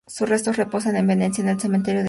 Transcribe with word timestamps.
Sus 0.07 0.27
restos 0.27 0.57
reposan 0.57 0.95
en 0.95 1.05
Venecia, 1.05 1.43
en 1.43 1.49
el 1.49 1.59
cementerio 1.59 1.69
de 1.69 1.69
San 1.69 1.81
Michele. 1.81 1.99